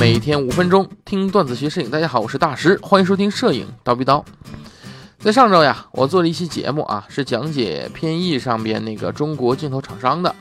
[0.00, 1.90] 每天五分钟听段子学摄影。
[1.90, 4.24] 大家好，我是大师，欢迎收听摄影刀逼刀。
[5.18, 10.34] 在上周呀，我做了一期节目啊，是讲解偏翼上边那个中国镜头厂商的，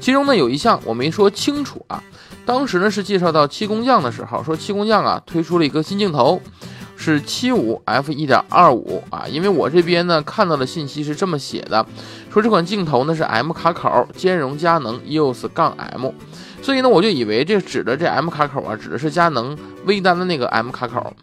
[0.00, 2.02] 其中呢有一项我没说清楚啊。
[2.46, 6.40] 当时呢是介绍到七工匠的时候，说七工匠啊推出了一个新镜头。
[6.96, 11.84] 是七五 f 一点二五啊，因为我这边呢看到的信息是这么写的，
[12.32, 16.12] 说这款镜头呢是 M 卡口，兼容佳能 EOS 杠 M，
[16.64, 21.14] 所以呢我就以为这指的这 M 卡口啊指的是佳能微单的那个 M 卡口。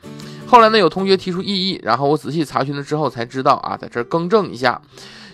[0.45, 4.79] 后来呢有同学提出异议，然后我仔细查询了之后才知道啊，在这更正一下，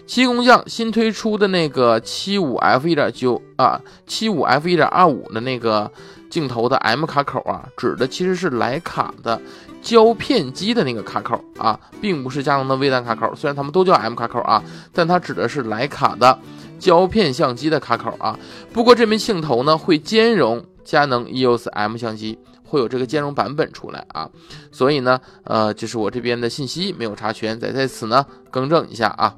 [0.05, 5.91] 七工匠新推出的那个七五 f 一点九啊，七五 f 一点二五的那个
[6.29, 9.41] 镜头的 M 卡口啊，指的其实是徕卡的。
[9.79, 13.33] 胶片机的那个卡口啊，并不是佳能的微单卡口。
[13.35, 16.37] 虽然他们都叫 M 卡口啊，但它指的是徕卡的
[16.79, 18.37] 胶片相机的卡口啊。
[18.71, 24.29] 不过这枚镜头呢，会兼容佳能 EOS M 相机，会有这个兼容版本出来啊。
[24.71, 29.35] 所以呢，呃，就是我这边的信息没有查全，在在此呢更正一下啊。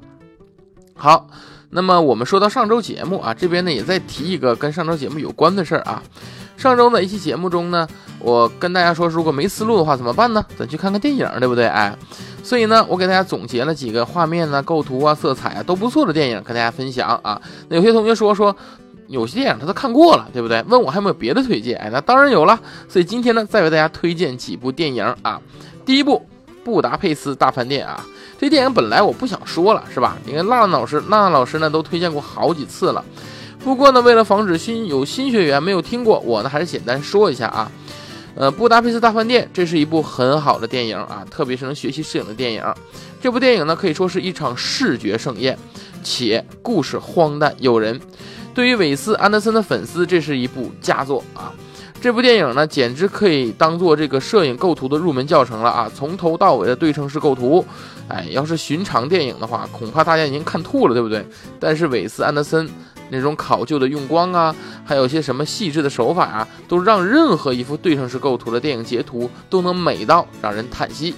[0.94, 1.26] 好，
[1.70, 6.02] 那么我们说到上周节目啊，这边呢也再提一个跟上周节目有关的事儿啊。
[6.56, 10.44] 上周的一期节目中呢，我跟大家说，如果没思路的话怎么办呢？
[10.58, 11.66] 咱去看看电影，对不对？
[11.66, 11.96] 哎，
[12.50, 17.40] 所以呢，我给大家总结了几个画面呢、构图啊、色彩啊都不错的电影，跟大家分享啊。
[17.68, 18.56] 那有些同学说说，
[19.06, 20.60] 有些电影他都看过了，对不对？
[20.66, 21.78] 问我还有没有别的推荐？
[21.78, 22.58] 哎，那当然有了。
[22.88, 25.40] 所以今天呢，再为大家推荐几部电影啊。
[25.86, 26.26] 第一部
[26.64, 28.04] 《布达佩斯大饭店》啊，
[28.36, 30.16] 这电影本来我不想说了，是吧？
[30.24, 33.04] 你看娜娜老师，娜娜老师呢都推荐过好几次了。
[33.62, 37.70] 不过呢，为了防止新有新学员没有听过，我呢还是简单说一下啊。
[38.34, 42.64] 呃，布达佩斯大饭店，这是一部很好的电影啊，特别是能学习摄影的电影。
[43.20, 45.58] 这部电影呢，可以说是一场视觉盛宴，
[46.02, 48.00] 且故事荒诞诱人。
[48.54, 51.52] 对于韦斯安德森的粉丝，这是一部佳作啊。
[52.00, 57.64] 这部电影呢，简直可以当做这个摄影构图的入门教程了啊，从头到尾的对称式构图。
[58.08, 61.24] 哎，要是寻常电影的话，恐怕大家已经看吐了，对不对？
[61.60, 62.68] 但是韦斯安德森。
[63.12, 71.12] 那种考究的用光啊，还有些什么细致的手法啊，都让任何一幅对称式构图的电影截图都能美到让人叹息。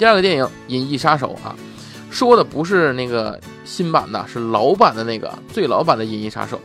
[0.00, 1.54] 第二个电影《银翼杀手》啊，
[2.10, 6.56] 说的不是那个新版的，是老版的那个最老版的《银翼杀手》。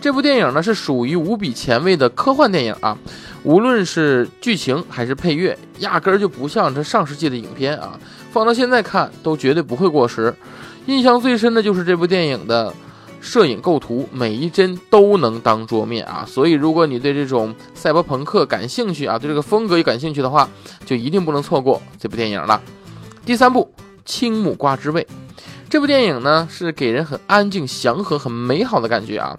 [0.00, 2.96] 这部电影呢是属于无比前卫的科幻电影啊，
[3.42, 7.98] 无论是剧情还是配乐，压根儿就不像这上世纪的影片啊，
[8.30, 10.34] 放到现在看都绝对不会过时。
[10.86, 12.72] 印象最深的就是这部电影的。
[13.18, 20.48] 摄影构图每一帧都能当桌面啊，所以如果你对这种赛博朋克感兴趣啊，对这个风格也感兴趣的话，
[20.84, 22.62] 就一定不能错过这部电影了。
[23.24, 23.68] 第三部
[24.04, 25.02] 《青木瓜之味》，
[25.68, 29.36] 这部电影呢是给人很安静、祥和、很美好的感觉啊。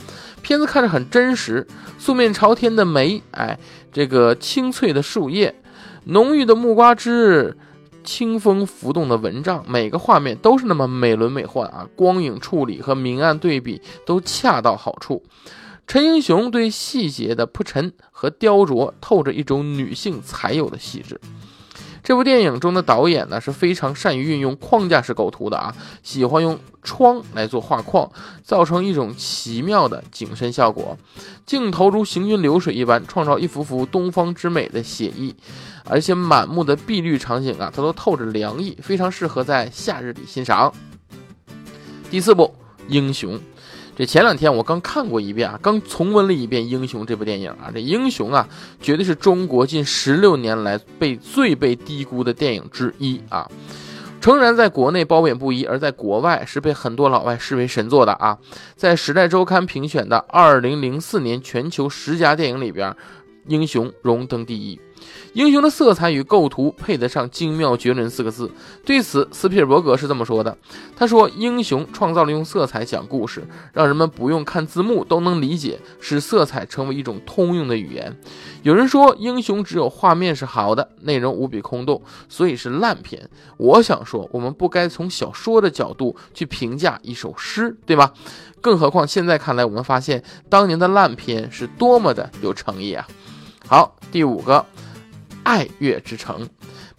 [0.47, 1.67] 片子看着很真实，
[1.99, 3.59] 素面朝天的梅，哎，
[3.91, 5.53] 这个清翠的树叶，
[6.05, 7.57] 浓郁的木瓜汁。
[8.05, 11.85] 清风浮动的蚊帐，每个画面都是那么美轮美奂啊！
[11.97, 15.21] 光影处理和明暗对比都恰到好处。
[15.85, 21.19] 陈英雄对细节的铺陈和雕琢，透着一种女性才有的细致。
[22.07, 28.09] 这部电影中的导演呢是非常善于运用框架式构图的啊，喜欢用窗来做画框，
[28.41, 30.97] 造成一种奇妙的景深效果。
[31.45, 35.35] 镜头如行云流水一般，创造一幅幅东方之美的写意，
[35.83, 40.73] 而且满目的碧绿场景啊，它都透着凉意，非常适合在夏日里欣赏。
[42.09, 42.55] 第四部
[42.87, 43.37] 英雄。
[43.97, 47.71] 这前两天我刚看过一遍啊，刚重温了一遍《英雄》这部电影啊。
[47.73, 48.47] 这《英雄》啊，
[48.79, 53.49] 绝对是中国近十六年来被最被低估的电影之一啊。
[54.21, 58.37] 诚然，在国内褒贬不一，而在国外是被很多老外视为神作的啊。
[58.75, 62.91] 在《时代周刊》评选的二零零四年全球十佳电影里边，
[63.47, 64.79] 《英雄》荣登第一。
[65.33, 68.49] 英雄的色彩与构图配得上精妙绝伦四个字。
[68.85, 70.57] 对此，斯皮尔伯格是这么说的
[70.97, 78.15] ：“他说，英雄创造了用色彩讲故事，让人们不用看字幕都能理解，使色彩成为一种通用的语言。
[78.63, 83.29] 有人说，英雄只有画面是好的，内容无比空洞，所以是烂片。
[83.57, 88.13] 我想说，我们不该从小说的角度去评价一首诗，对吧？
[88.59, 93.07] 更何况现在看来，我们发现当年的烂片是多么的有诚意啊！
[93.67, 94.65] 好，第五个。
[95.47, 96.45] 爱乐之城，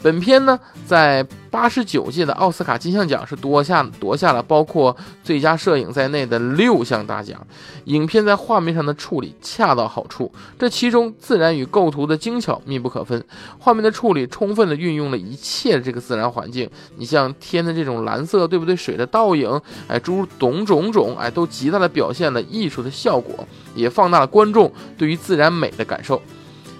[0.02, 7.46] 本片呢在八十九届的奥斯卡金像奖是夺下夺下了包括最佳摄影在内的六项大奖。
[7.84, 13.22] 影片在画面上的处理恰到好处，这其中自然与构图的精巧密不可分。
[13.58, 18.74] 画面的处理充分的运用了一切这个自然环境，你像天的这种蓝色，对不对？
[18.74, 26.22] 水的倒影，哎，诸如种种种，哎，都极大的表现了艺术的效果，也放大了观众对于自然美的感受。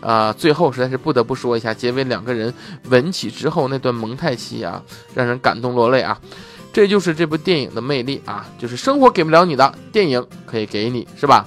[0.01, 2.53] 啊，最后实在是不得不说一下，结尾两个人
[2.91, 4.83] 吻起之后那段蒙太奇啊，
[5.15, 6.19] 让人感动落泪啊。
[6.73, 11.47] 这就是这部电影的魅力啊，就是生活给不了你的，电影可以给你，是吧？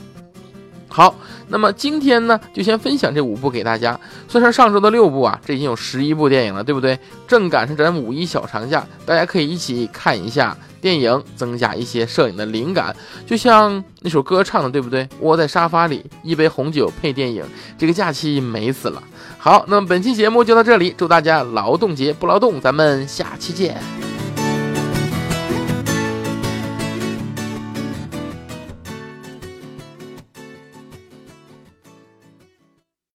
[0.93, 1.15] 好，
[1.47, 3.97] 那么今天呢，就先分享这五部给大家，
[4.27, 6.99] 算上上周的六部啊，这已经有十一部电影了，对不对？
[7.25, 12.93] 正赶上咱五一小长假，大家可以一起看一下电影，增加一些摄影的灵感，
[13.25, 15.07] 就像那首歌唱的，对不对？
[15.21, 17.45] 窝在沙发里，一杯红酒配电影，
[17.77, 19.01] 这个假期美死了。
[19.37, 24.10] 好，那么本期节目就到这里，祝大家劳动节不劳动，咱们下期见。